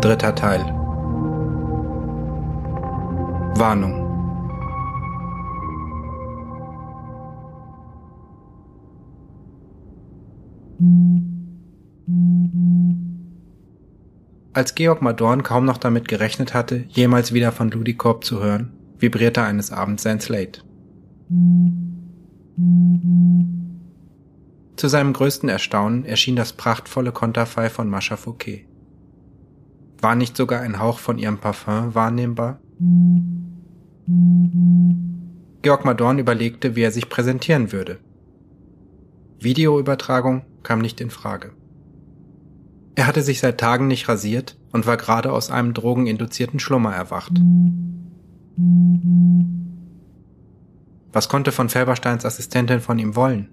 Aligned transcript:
Dritter 0.00 0.32
Teil. 0.32 0.60
Warnung. 3.56 4.06
Als 14.52 14.76
Georg 14.76 15.02
Madorn 15.02 15.42
kaum 15.42 15.64
noch 15.64 15.78
damit 15.78 16.06
gerechnet 16.06 16.54
hatte, 16.54 16.84
jemals 16.90 17.34
wieder 17.34 17.50
von 17.50 17.72
Ludikorp 17.72 18.24
zu 18.24 18.40
hören, 18.40 18.72
vibrierte 19.00 19.42
eines 19.42 19.72
Abends 19.72 20.04
sein 20.04 20.20
Slate. 20.20 20.60
Zu 24.76 24.86
seinem 24.86 25.12
größten 25.12 25.48
Erstaunen 25.48 26.04
erschien 26.04 26.36
das 26.36 26.52
prachtvolle 26.52 27.10
Konterfei 27.10 27.68
von 27.68 27.90
Mascha 27.90 28.16
Fouquet. 28.16 28.68
War 30.00 30.14
nicht 30.14 30.36
sogar 30.36 30.60
ein 30.60 30.78
Hauch 30.78 30.98
von 30.98 31.18
ihrem 31.18 31.38
Parfum 31.38 31.94
wahrnehmbar? 31.94 32.60
Georg 35.62 35.84
Madorn 35.84 36.18
überlegte, 36.18 36.76
wie 36.76 36.82
er 36.82 36.92
sich 36.92 37.08
präsentieren 37.08 37.72
würde. 37.72 37.98
Videoübertragung 39.40 40.42
kam 40.62 40.78
nicht 40.80 41.00
in 41.00 41.10
Frage. 41.10 41.52
Er 42.94 43.06
hatte 43.06 43.22
sich 43.22 43.40
seit 43.40 43.58
Tagen 43.58 43.86
nicht 43.86 44.08
rasiert 44.08 44.56
und 44.72 44.86
war 44.86 44.96
gerade 44.96 45.32
aus 45.32 45.50
einem 45.50 45.74
drogeninduzierten 45.74 46.58
Schlummer 46.58 46.94
erwacht. 46.94 47.32
Was 51.12 51.28
konnte 51.28 51.52
von 51.52 51.68
Felbersteins 51.68 52.24
Assistentin 52.24 52.80
von 52.80 52.98
ihm 52.98 53.16
wollen? 53.16 53.48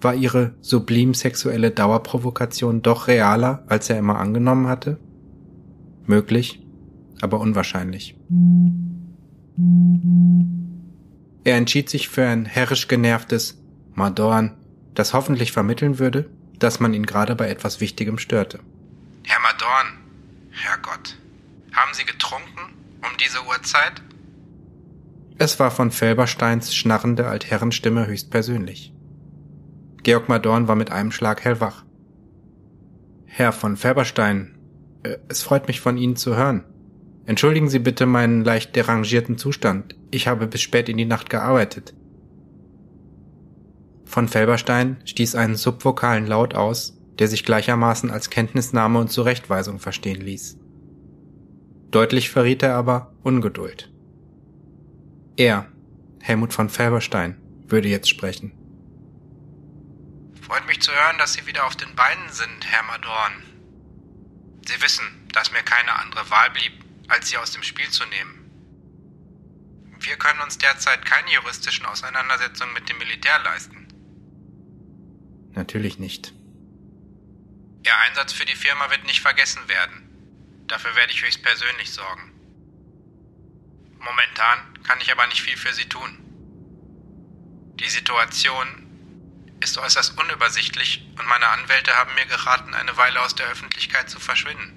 War 0.00 0.14
ihre 0.14 0.54
sublim 0.60 1.14
sexuelle 1.14 1.70
Dauerprovokation 1.70 2.82
doch 2.82 3.08
realer, 3.08 3.64
als 3.66 3.90
er 3.90 3.98
immer 3.98 4.18
angenommen 4.18 4.68
hatte? 4.68 4.98
Möglich, 6.08 6.60
aber 7.20 7.38
unwahrscheinlich. 7.38 8.16
Er 11.44 11.56
entschied 11.56 11.90
sich 11.90 12.08
für 12.08 12.26
ein 12.26 12.46
herrisch 12.46 12.88
genervtes 12.88 13.62
Madorn, 13.94 14.56
das 14.94 15.12
hoffentlich 15.12 15.52
vermitteln 15.52 15.98
würde, 15.98 16.30
dass 16.58 16.80
man 16.80 16.94
ihn 16.94 17.06
gerade 17.06 17.36
bei 17.36 17.48
etwas 17.48 17.80
Wichtigem 17.80 18.18
störte. 18.18 18.60
Herr 19.24 19.40
Madorn, 19.40 19.98
Herrgott, 20.50 21.18
haben 21.72 21.92
Sie 21.92 22.04
getrunken 22.04 22.74
um 23.02 23.16
diese 23.24 23.46
Uhrzeit? 23.46 24.02
Es 25.38 25.60
war 25.60 25.70
von 25.70 25.90
Felbersteins 25.90 26.74
schnarrende 26.74 27.28
Altherrenstimme 27.28 28.06
höchstpersönlich. 28.06 28.92
Georg 30.02 30.28
Madorn 30.28 30.68
war 30.68 30.74
mit 30.74 30.90
einem 30.90 31.12
Schlag 31.12 31.44
hellwach. 31.44 31.84
Herr 33.26 33.52
von 33.52 33.76
Felberstein, 33.76 34.57
es 35.28 35.42
freut 35.42 35.68
mich 35.68 35.80
von 35.80 35.96
Ihnen 35.96 36.16
zu 36.16 36.36
hören. 36.36 36.64
Entschuldigen 37.26 37.68
Sie 37.68 37.78
bitte 37.78 38.06
meinen 38.06 38.42
leicht 38.44 38.74
derangierten 38.74 39.36
Zustand. 39.36 39.96
Ich 40.10 40.28
habe 40.28 40.46
bis 40.46 40.62
spät 40.62 40.88
in 40.88 40.96
die 40.96 41.04
Nacht 41.04 41.28
gearbeitet. 41.28 41.94
Von 44.04 44.28
Felberstein 44.28 44.96
stieß 45.04 45.34
einen 45.34 45.56
subvokalen 45.56 46.26
Laut 46.26 46.54
aus, 46.54 46.98
der 47.18 47.28
sich 47.28 47.44
gleichermaßen 47.44 48.10
als 48.10 48.30
Kenntnisnahme 48.30 48.98
und 48.98 49.10
Zurechtweisung 49.10 49.78
verstehen 49.78 50.20
ließ. 50.20 50.56
Deutlich 51.90 52.30
verriet 52.30 52.62
er 52.62 52.74
aber 52.74 53.12
Ungeduld. 53.22 53.90
Er, 55.36 55.66
Helmut 56.20 56.52
von 56.52 56.68
Felberstein, 56.68 57.36
würde 57.66 57.88
jetzt 57.88 58.08
sprechen. 58.08 58.52
Freut 60.40 60.66
mich 60.66 60.80
zu 60.80 60.90
hören, 60.90 61.18
dass 61.18 61.34
Sie 61.34 61.46
wieder 61.46 61.66
auf 61.66 61.76
den 61.76 61.94
Beinen 61.94 62.30
sind, 62.30 62.64
Herr 62.64 62.84
Madorn. 62.84 63.47
Sie 64.68 64.82
wissen, 64.82 65.26
dass 65.32 65.50
mir 65.50 65.62
keine 65.62 65.94
andere 65.94 66.28
Wahl 66.28 66.50
blieb, 66.50 66.74
als 67.08 67.30
Sie 67.30 67.38
aus 67.38 67.52
dem 67.52 67.62
Spiel 67.62 67.88
zu 67.88 68.04
nehmen. 68.04 68.34
Wir 69.98 70.16
können 70.18 70.40
uns 70.40 70.58
derzeit 70.58 71.06
keine 71.06 71.32
juristischen 71.32 71.86
Auseinandersetzungen 71.86 72.74
mit 72.74 72.86
dem 72.86 72.98
Militär 72.98 73.38
leisten. 73.38 73.88
Natürlich 75.54 75.98
nicht. 75.98 76.34
Ihr 77.82 77.96
Einsatz 77.96 78.34
für 78.34 78.44
die 78.44 78.54
Firma 78.54 78.90
wird 78.90 79.04
nicht 79.04 79.22
vergessen 79.22 79.66
werden. 79.68 80.66
Dafür 80.66 80.94
werde 80.96 81.14
ich 81.14 81.24
höchstpersönlich 81.24 81.90
sorgen. 81.90 82.30
Momentan 83.98 84.82
kann 84.82 85.00
ich 85.00 85.10
aber 85.10 85.26
nicht 85.28 85.40
viel 85.40 85.56
für 85.56 85.72
Sie 85.72 85.88
tun. 85.88 86.18
Die 87.80 87.88
Situation 87.88 88.86
ist 89.60 89.78
äußerst 89.78 90.18
unübersichtlich 90.18 91.06
und 91.18 91.26
meine 91.26 91.48
Anwälte 91.48 91.92
haben 91.96 92.14
mir 92.14 92.26
geraten, 92.26 92.74
eine 92.74 92.96
Weile 92.96 93.20
aus 93.20 93.34
der 93.34 93.46
Öffentlichkeit 93.46 94.08
zu 94.08 94.20
verschwinden. 94.20 94.74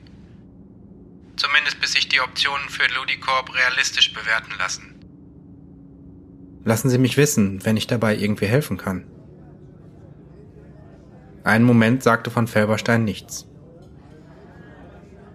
Zumindest 1.35 1.79
bis 1.79 1.93
sich 1.93 2.09
die 2.09 2.21
Optionen 2.21 2.69
für 2.69 2.87
Ludicorp 2.93 3.53
realistisch 3.53 4.13
bewerten 4.13 4.53
lassen. 4.57 4.95
Lassen 6.63 6.89
Sie 6.89 6.99
mich 6.99 7.17
wissen, 7.17 7.65
wenn 7.65 7.77
ich 7.77 7.87
dabei 7.87 8.15
irgendwie 8.15 8.45
helfen 8.45 8.77
kann. 8.77 9.05
Einen 11.43 11.65
Moment 11.65 12.03
sagte 12.03 12.29
von 12.29 12.47
Felberstein 12.47 13.03
nichts. 13.03 13.47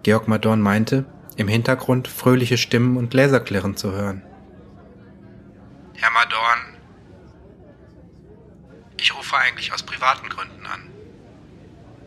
Georg 0.03 0.29
Madorn 0.29 0.61
meinte, 0.61 1.05
im 1.35 1.49
Hintergrund 1.49 2.07
fröhliche 2.07 2.57
Stimmen 2.57 2.95
und 2.95 3.09
Gläserklirren 3.09 3.75
zu 3.75 3.91
hören. 3.91 4.23
Herr 5.95 6.11
Madorn, 6.11 6.56
ich 8.99 9.15
rufe 9.15 9.37
eigentlich 9.37 9.73
aus 9.73 9.83
privaten 9.83 10.29
Gründen 10.29 10.65
an. 10.65 10.81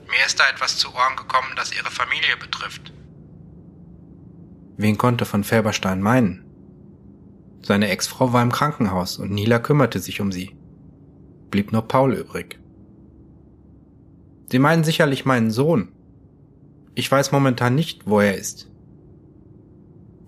Mir 0.08 0.26
ist 0.26 0.40
da 0.40 0.48
etwas 0.48 0.76
zu 0.76 0.92
Ohren 0.92 1.16
gekommen, 1.16 1.52
das 1.56 1.72
Ihre 1.72 1.90
Familie 1.90 2.36
betrifft. 2.36 2.92
Wen 4.76 4.98
konnte 4.98 5.24
von 5.24 5.44
Felberstein 5.44 6.00
meinen? 6.00 6.44
Seine 7.62 7.88
Ex-Frau 7.88 8.32
war 8.32 8.42
im 8.42 8.50
Krankenhaus 8.50 9.18
und 9.18 9.30
Nila 9.30 9.58
kümmerte 9.58 10.00
sich 10.00 10.20
um 10.20 10.32
sie. 10.32 10.56
Blieb 11.50 11.72
nur 11.72 11.86
Paul 11.86 12.14
übrig. 12.14 12.58
Sie 14.50 14.58
meinen 14.58 14.82
sicherlich 14.82 15.24
meinen 15.24 15.50
Sohn. 15.50 15.92
Ich 16.94 17.10
weiß 17.10 17.30
momentan 17.30 17.74
nicht, 17.74 18.06
wo 18.06 18.20
er 18.20 18.36
ist. 18.36 18.68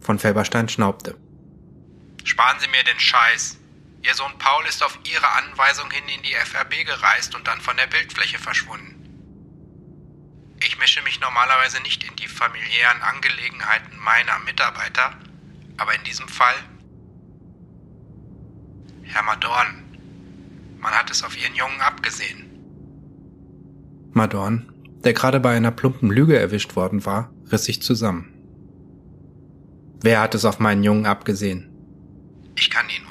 Von 0.00 0.18
Felberstein 0.18 0.68
schnaubte. 0.68 1.16
Sparen 2.24 2.58
Sie 2.60 2.68
mir 2.68 2.84
den 2.84 3.00
Scheiß. 3.00 3.58
Ihr 4.04 4.14
Sohn 4.14 4.36
Paul 4.38 4.66
ist 4.66 4.82
auf 4.82 4.98
Ihre 5.04 5.28
Anweisung 5.32 5.90
hin 5.90 6.04
in 6.08 6.22
die 6.22 6.34
FRB 6.34 6.84
gereist 6.84 7.34
und 7.34 7.46
dann 7.46 7.60
von 7.60 7.76
der 7.76 7.86
Bildfläche 7.86 8.38
verschwunden. 8.38 8.98
Ich 10.64 10.78
mische 10.78 11.02
mich 11.02 11.20
normalerweise 11.20 11.80
nicht 11.82 12.04
in 12.04 12.14
die 12.16 12.28
familiären 12.28 13.02
Angelegenheiten 13.02 13.96
meiner 13.98 14.38
Mitarbeiter, 14.40 15.12
aber 15.76 15.94
in 15.94 16.04
diesem 16.04 16.28
Fall. 16.28 16.54
Herr 19.02 19.22
Madorn, 19.22 19.84
man 20.78 20.92
hat 20.92 21.10
es 21.10 21.22
auf 21.22 21.36
Ihren 21.36 21.54
Jungen 21.54 21.80
abgesehen. 21.80 22.48
Madorn, 24.12 24.72
der 25.04 25.12
gerade 25.14 25.40
bei 25.40 25.56
einer 25.56 25.70
plumpen 25.70 26.10
Lüge 26.10 26.38
erwischt 26.38 26.76
worden 26.76 27.04
war, 27.06 27.32
riss 27.50 27.64
sich 27.64 27.82
zusammen. 27.82 28.28
Wer 30.00 30.20
hat 30.20 30.34
es 30.34 30.44
auf 30.44 30.58
meinen 30.58 30.82
Jungen 30.82 31.06
abgesehen? 31.06 31.68
Ich 32.56 32.70
kann 32.70 32.88
Ihnen 32.88 33.01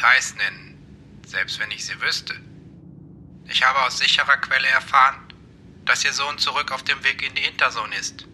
Details 0.00 0.34
nennen, 0.36 0.78
selbst 1.26 1.60
wenn 1.60 1.70
ich 1.70 1.84
sie 1.84 2.00
wüsste. 2.00 2.34
Ich 3.48 3.62
habe 3.62 3.82
aus 3.82 3.98
sicherer 3.98 4.38
Quelle 4.38 4.68
erfahren, 4.68 5.16
dass 5.84 6.04
Ihr 6.04 6.12
Sohn 6.14 6.38
zurück 6.38 6.72
auf 6.72 6.82
dem 6.82 7.04
Weg 7.04 7.22
in 7.22 7.34
die 7.34 7.42
Hintersohn 7.42 7.92
ist. 7.92 8.26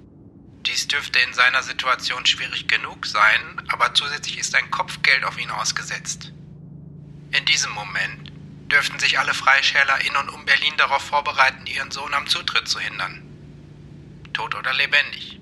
Dies 0.64 0.86
dürfte 0.86 1.18
in 1.18 1.34
seiner 1.34 1.64
Situation 1.64 2.24
schwierig 2.24 2.68
genug 2.68 3.06
sein, 3.06 3.40
aber 3.68 3.94
zusätzlich 3.94 4.38
ist 4.38 4.54
ein 4.54 4.70
Kopfgeld 4.70 5.24
auf 5.24 5.40
ihn 5.40 5.50
ausgesetzt. 5.50 6.32
In 7.36 7.44
diesem 7.46 7.72
Moment 7.72 8.30
dürften 8.70 9.00
sich 9.00 9.18
alle 9.18 9.34
Freischärler 9.34 10.00
in 10.06 10.14
und 10.14 10.28
um 10.28 10.44
Berlin 10.44 10.74
darauf 10.76 11.02
vorbereiten, 11.02 11.66
ihren 11.66 11.90
Sohn 11.90 12.14
am 12.14 12.28
Zutritt 12.28 12.68
zu 12.68 12.78
hindern. 12.78 13.22
Tot 14.32 14.54
oder 14.54 14.72
lebendig. 14.72 15.40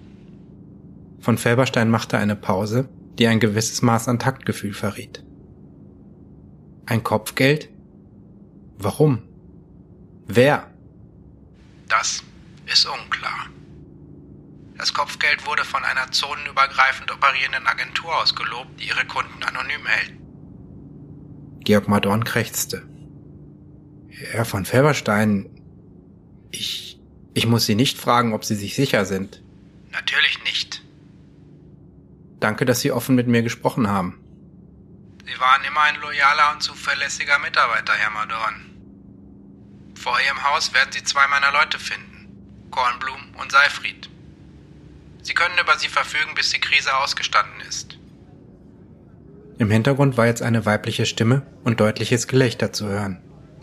Von 1.20 1.36
Felberstein 1.36 1.90
machte 1.90 2.16
eine 2.16 2.36
Pause, 2.36 2.88
die 3.18 3.26
ein 3.26 3.40
gewisses 3.40 3.82
Maß 3.82 4.08
an 4.08 4.18
Taktgefühl 4.18 4.72
verriet. 4.72 5.22
Ein 6.86 7.02
Kopfgeld? 7.02 7.68
Warum? 8.78 9.22
Wer? 10.26 10.70
Das 11.88 12.22
ist 12.66 12.86
unklar. 12.86 13.48
Das 14.76 14.92
Kopfgeld 14.92 15.46
wurde 15.46 15.64
von 15.64 15.82
einer 15.84 16.10
zonenübergreifend 16.10 17.10
operierenden 17.12 17.66
Agentur 17.66 18.14
ausgelobt, 18.20 18.80
die 18.80 18.88
ihre 18.88 19.06
Kunden 19.06 19.42
anonym 19.42 19.86
hält. 19.86 20.12
Georg 21.60 21.88
Madorn 21.88 22.24
krächzte. 22.24 22.86
Herr 24.08 24.44
von 24.44 24.64
Felberstein, 24.64 25.48
ich, 26.50 27.00
ich 27.32 27.46
muss 27.46 27.66
Sie 27.66 27.74
nicht 27.74 27.98
fragen, 27.98 28.32
ob 28.34 28.44
Sie 28.44 28.54
sich 28.54 28.74
sicher 28.74 29.04
sind. 29.04 29.42
Natürlich 29.90 30.42
nicht. 30.44 30.82
Danke, 32.40 32.64
dass 32.64 32.80
Sie 32.80 32.92
offen 32.92 33.14
mit 33.14 33.26
mir 33.26 33.42
gesprochen 33.42 33.88
haben. 33.88 34.23
Sie 35.26 35.40
waren 35.40 35.64
immer 35.64 35.80
ein 35.82 35.96
loyaler 35.96 36.52
und 36.52 36.62
zuverlässiger 36.62 37.38
Mitarbeiter, 37.38 37.94
Herr 37.94 38.10
Madorn. 38.10 38.70
Vor 39.94 40.20
Ihrem 40.20 40.42
Haus 40.44 40.74
werden 40.74 40.92
Sie 40.92 41.02
zwei 41.02 41.26
meiner 41.28 41.50
Leute 41.52 41.78
finden, 41.78 42.68
Kornblum 42.70 43.34
und 43.40 43.50
Seifried. 43.50 44.10
Sie 45.22 45.32
können 45.32 45.58
über 45.58 45.78
sie 45.78 45.88
verfügen, 45.88 46.34
bis 46.34 46.50
die 46.50 46.60
Krise 46.60 46.94
ausgestanden 46.94 47.62
ist. 47.62 47.96
Im 49.56 49.70
Hintergrund 49.70 50.18
war 50.18 50.26
jetzt 50.26 50.42
eine 50.42 50.66
weibliche 50.66 51.06
Stimme 51.06 51.46
und 51.64 51.80
deutliches 51.80 52.28
Gelächter 52.28 52.74
zu 52.74 52.86
hören. 52.86 53.22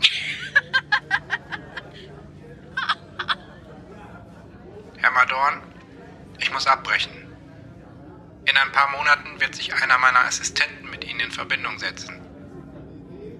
Herr 4.96 5.12
Madorn, 5.12 5.62
ich 6.40 6.52
muss 6.52 6.66
abbrechen. 6.66 7.21
In 8.52 8.58
ein 8.58 8.70
paar 8.70 8.90
Monaten 8.90 9.40
wird 9.40 9.54
sich 9.54 9.72
einer 9.72 9.96
meiner 9.96 10.26
Assistenten 10.26 10.90
mit 10.90 11.08
Ihnen 11.08 11.20
in 11.20 11.30
Verbindung 11.30 11.78
setzen. 11.78 12.20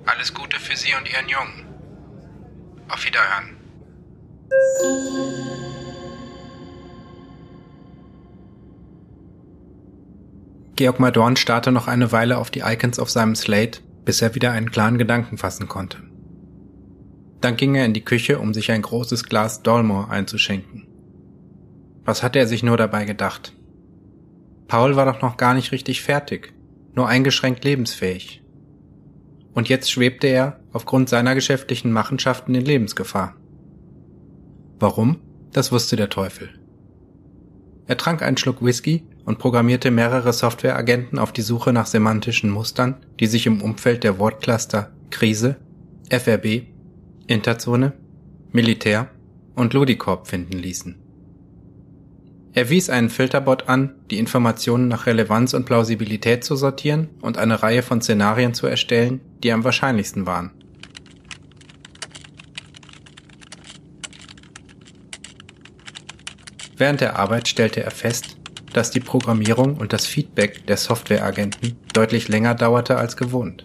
Alles 0.06 0.32
Gute 0.32 0.58
für 0.58 0.74
Sie 0.74 0.94
und 0.94 1.06
Ihren 1.06 1.28
Jungen. 1.28 1.66
Auf 2.88 3.04
Wiederhören. 3.04 3.58
Georg 10.76 10.98
Madorn 10.98 11.36
starrte 11.36 11.72
noch 11.72 11.88
eine 11.88 12.10
Weile 12.12 12.38
auf 12.38 12.50
die 12.50 12.60
Icons 12.60 12.98
auf 12.98 13.10
seinem 13.10 13.34
Slate, 13.34 13.80
bis 14.06 14.22
er 14.22 14.34
wieder 14.34 14.52
einen 14.52 14.70
klaren 14.70 14.96
Gedanken 14.96 15.36
fassen 15.36 15.68
konnte. 15.68 15.98
Dann 17.42 17.56
ging 17.56 17.74
er 17.74 17.84
in 17.84 17.92
die 17.92 18.04
Küche, 18.04 18.38
um 18.38 18.54
sich 18.54 18.70
ein 18.70 18.80
großes 18.80 19.24
Glas 19.24 19.62
Dolmore 19.62 20.08
einzuschenken. 20.08 20.86
Was 22.02 22.22
hatte 22.22 22.38
er 22.38 22.46
sich 22.46 22.62
nur 22.62 22.78
dabei 22.78 23.04
gedacht? 23.04 23.52
Paul 24.72 24.96
war 24.96 25.04
doch 25.04 25.20
noch 25.20 25.36
gar 25.36 25.52
nicht 25.52 25.70
richtig 25.70 26.00
fertig, 26.00 26.54
nur 26.94 27.06
eingeschränkt 27.06 27.62
lebensfähig. 27.62 28.42
Und 29.52 29.68
jetzt 29.68 29.92
schwebte 29.92 30.28
er 30.28 30.60
aufgrund 30.72 31.10
seiner 31.10 31.34
geschäftlichen 31.34 31.92
Machenschaften 31.92 32.54
in 32.54 32.64
Lebensgefahr. 32.64 33.36
Warum? 34.78 35.20
Das 35.52 35.72
wusste 35.72 35.96
der 35.96 36.08
Teufel. 36.08 36.58
Er 37.86 37.98
trank 37.98 38.22
einen 38.22 38.38
Schluck 38.38 38.64
Whisky 38.64 39.06
und 39.26 39.38
programmierte 39.38 39.90
mehrere 39.90 40.32
Softwareagenten 40.32 41.18
auf 41.18 41.32
die 41.32 41.42
Suche 41.42 41.74
nach 41.74 41.84
semantischen 41.84 42.48
Mustern, 42.48 42.96
die 43.20 43.26
sich 43.26 43.44
im 43.44 43.60
Umfeld 43.60 44.04
der 44.04 44.18
Wortcluster 44.18 44.90
Krise, 45.10 45.56
FRB, 46.08 46.62
Interzone, 47.26 47.92
Militär 48.52 49.10
und 49.54 49.74
Ludicorp 49.74 50.28
finden 50.28 50.56
ließen. 50.56 51.01
Er 52.54 52.68
wies 52.68 52.90
einen 52.90 53.08
Filterbot 53.08 53.68
an, 53.68 53.94
die 54.10 54.18
Informationen 54.18 54.88
nach 54.88 55.06
Relevanz 55.06 55.54
und 55.54 55.64
Plausibilität 55.64 56.44
zu 56.44 56.54
sortieren 56.54 57.08
und 57.22 57.38
eine 57.38 57.62
Reihe 57.62 57.82
von 57.82 58.02
Szenarien 58.02 58.52
zu 58.52 58.66
erstellen, 58.66 59.20
die 59.42 59.52
am 59.52 59.64
wahrscheinlichsten 59.64 60.26
waren. 60.26 60.50
Während 66.76 67.00
der 67.00 67.18
Arbeit 67.18 67.48
stellte 67.48 67.82
er 67.82 67.90
fest, 67.90 68.36
dass 68.72 68.90
die 68.90 69.00
Programmierung 69.00 69.76
und 69.76 69.92
das 69.92 70.06
Feedback 70.06 70.66
der 70.66 70.76
Softwareagenten 70.76 71.78
deutlich 71.94 72.28
länger 72.28 72.54
dauerte 72.54 72.96
als 72.96 73.16
gewohnt. 73.16 73.62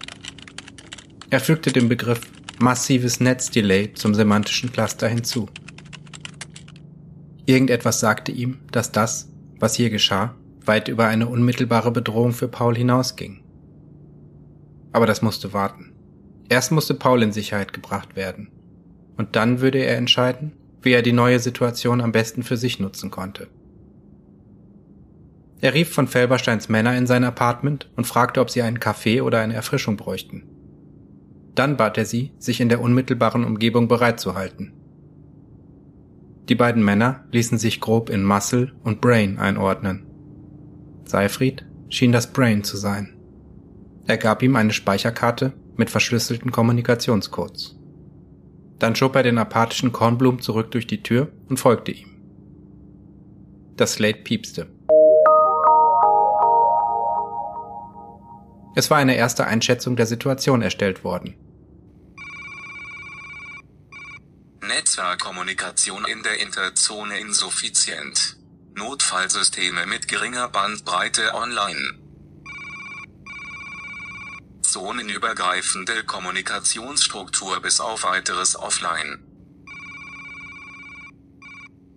Er 1.28 1.40
fügte 1.40 1.72
den 1.72 1.88
Begriff 1.88 2.20
massives 2.58 3.20
Netzdelay 3.20 3.92
zum 3.92 4.14
semantischen 4.14 4.72
Cluster 4.72 5.08
hinzu. 5.08 5.48
Irgendetwas 7.48 7.98
sagte 7.98 8.30
ihm, 8.30 8.58
dass 8.72 8.92
das, 8.92 9.32
was 9.58 9.74
hier 9.74 9.88
geschah, 9.88 10.34
weit 10.66 10.88
über 10.88 11.06
eine 11.06 11.28
unmittelbare 11.28 11.90
Bedrohung 11.90 12.32
für 12.32 12.46
Paul 12.46 12.76
hinausging. 12.76 13.42
Aber 14.92 15.06
das 15.06 15.22
musste 15.22 15.54
warten. 15.54 15.94
Erst 16.50 16.72
musste 16.72 16.92
Paul 16.92 17.22
in 17.22 17.32
Sicherheit 17.32 17.72
gebracht 17.72 18.16
werden. 18.16 18.50
Und 19.16 19.34
dann 19.34 19.62
würde 19.62 19.78
er 19.78 19.96
entscheiden, 19.96 20.52
wie 20.82 20.92
er 20.92 21.00
die 21.00 21.14
neue 21.14 21.38
Situation 21.38 22.02
am 22.02 22.12
besten 22.12 22.42
für 22.42 22.58
sich 22.58 22.80
nutzen 22.80 23.10
konnte. 23.10 23.48
Er 25.62 25.72
rief 25.72 25.88
von 25.88 26.06
Felbersteins 26.06 26.68
Männer 26.68 26.98
in 26.98 27.06
sein 27.06 27.24
Apartment 27.24 27.90
und 27.96 28.06
fragte, 28.06 28.42
ob 28.42 28.50
sie 28.50 28.60
einen 28.60 28.78
Kaffee 28.78 29.22
oder 29.22 29.40
eine 29.40 29.54
Erfrischung 29.54 29.96
bräuchten. 29.96 30.42
Dann 31.54 31.78
bat 31.78 31.96
er 31.96 32.04
sie, 32.04 32.32
sich 32.38 32.60
in 32.60 32.68
der 32.68 32.82
unmittelbaren 32.82 33.44
Umgebung 33.44 33.88
bereitzuhalten. 33.88 34.77
Die 36.48 36.54
beiden 36.54 36.82
Männer 36.82 37.24
ließen 37.30 37.58
sich 37.58 37.80
grob 37.80 38.08
in 38.08 38.24
Muscle 38.24 38.72
und 38.82 39.00
Brain 39.00 39.38
einordnen. 39.38 40.06
Seifried 41.04 41.66
schien 41.90 42.12
das 42.12 42.32
Brain 42.32 42.64
zu 42.64 42.76
sein. 42.76 43.16
Er 44.06 44.16
gab 44.16 44.42
ihm 44.42 44.56
eine 44.56 44.72
Speicherkarte 44.72 45.52
mit 45.76 45.90
verschlüsselten 45.90 46.50
Kommunikationscodes. 46.50 47.76
Dann 48.78 48.96
schob 48.96 49.16
er 49.16 49.22
den 49.22 49.38
apathischen 49.38 49.92
Kornblum 49.92 50.40
zurück 50.40 50.70
durch 50.70 50.86
die 50.86 51.02
Tür 51.02 51.28
und 51.48 51.58
folgte 51.58 51.92
ihm. 51.92 52.08
Das 53.76 53.94
Slate 53.94 54.22
piepste. 54.22 54.68
Es 58.74 58.90
war 58.90 58.98
eine 58.98 59.16
erste 59.16 59.46
Einschätzung 59.46 59.96
der 59.96 60.06
Situation 60.06 60.62
erstellt 60.62 61.04
worden. 61.04 61.34
Netzwerkkommunikation 64.98 66.04
in 66.06 66.24
der 66.24 66.40
Interzone 66.40 67.20
insuffizient. 67.20 68.36
Notfallsysteme 68.74 69.86
mit 69.86 70.08
geringer 70.08 70.48
Bandbreite 70.48 71.34
online. 71.34 72.00
Zonenübergreifende 74.62 76.02
Kommunikationsstruktur 76.02 77.60
bis 77.60 77.78
auf 77.78 78.02
weiteres 78.02 78.56
offline. 78.56 79.22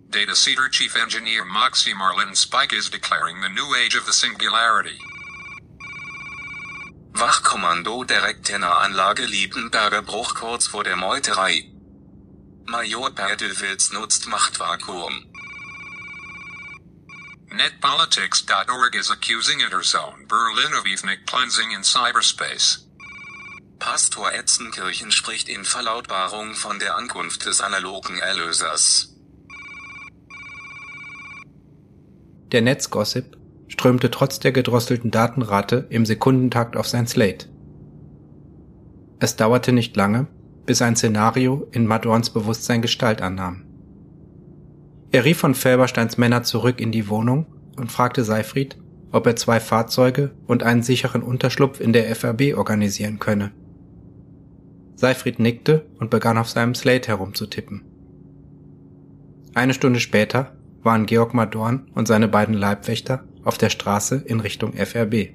Data 0.08 0.34
Center 0.34 0.70
Chief 0.70 0.94
Engineer 0.94 1.44
Moxie 1.44 1.94
Marlin 1.94 2.36
Spike 2.36 2.72
is 2.72 2.88
declaring 2.88 3.42
the 3.42 3.48
new 3.48 3.74
age 3.74 3.96
of 3.96 4.06
the 4.06 4.12
singularity. 4.12 5.00
Wachkommando 7.14 8.04
der 8.04 8.22
Anlage 8.22 9.24
Liebenberger 9.24 10.02
Bruch 10.02 10.36
kurz 10.36 10.68
vor 10.68 10.84
der 10.84 10.94
Meuterei. 10.94 11.71
Major 12.66 13.10
Perdelwitz 13.10 13.92
nutzt 13.92 14.28
Machtvakuum. 14.28 15.12
Netpolitics.org 17.50 18.94
is 18.94 19.10
accusing 19.10 19.60
Interzone 19.60 20.26
Berlin 20.26 20.72
of 20.78 20.86
ethnic 20.86 21.26
cleansing 21.26 21.72
in 21.72 21.82
cyberspace. 21.82 22.88
Pastor 23.78 24.32
Etzenkirchen 24.32 25.10
spricht 25.10 25.48
in 25.48 25.64
Verlautbarung 25.64 26.54
von 26.54 26.78
der 26.78 26.96
Ankunft 26.96 27.46
des 27.46 27.60
analogen 27.60 28.18
Erlösers. 28.18 29.16
Der 32.52 32.62
Netzgossip 32.62 33.36
strömte 33.68 34.10
trotz 34.10 34.38
der 34.38 34.52
gedrosselten 34.52 35.10
Datenrate 35.10 35.86
im 35.90 36.06
Sekundentakt 36.06 36.76
auf 36.76 36.86
sein 36.86 37.06
Slate. 37.06 37.48
Es 39.18 39.36
dauerte 39.36 39.72
nicht 39.72 39.96
lange, 39.96 40.28
bis 40.66 40.82
ein 40.82 40.96
Szenario 40.96 41.66
in 41.72 41.86
Madorns 41.86 42.30
Bewusstsein 42.30 42.82
Gestalt 42.82 43.22
annahm. 43.22 43.64
Er 45.10 45.24
rief 45.24 45.38
von 45.38 45.54
Felbersteins 45.54 46.16
Männer 46.16 46.42
zurück 46.42 46.80
in 46.80 46.92
die 46.92 47.08
Wohnung 47.08 47.46
und 47.76 47.92
fragte 47.92 48.24
Seifried, 48.24 48.78
ob 49.10 49.26
er 49.26 49.36
zwei 49.36 49.60
Fahrzeuge 49.60 50.30
und 50.46 50.62
einen 50.62 50.82
sicheren 50.82 51.22
Unterschlupf 51.22 51.80
in 51.80 51.92
der 51.92 52.08
FRB 52.14 52.56
organisieren 52.56 53.18
könne. 53.18 53.52
Seifried 54.94 55.38
nickte 55.38 55.86
und 55.98 56.10
begann 56.10 56.38
auf 56.38 56.48
seinem 56.48 56.74
Slate 56.74 57.08
herumzutippen. 57.08 57.82
Eine 59.54 59.74
Stunde 59.74 60.00
später 60.00 60.56
waren 60.82 61.06
Georg 61.06 61.34
Madorn 61.34 61.90
und 61.94 62.08
seine 62.08 62.28
beiden 62.28 62.54
Leibwächter 62.54 63.24
auf 63.44 63.58
der 63.58 63.68
Straße 63.68 64.16
in 64.16 64.40
Richtung 64.40 64.72
FRB. 64.72 65.34